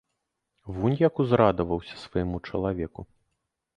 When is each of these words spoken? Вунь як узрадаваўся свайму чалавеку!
Вунь 0.77 0.95
як 1.07 1.21
узрадаваўся 1.23 1.95
свайму 2.07 2.37
чалавеку! 2.49 3.01